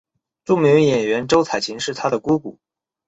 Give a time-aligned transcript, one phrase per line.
[0.45, 2.57] 著名演员周采芹是她的姑姑。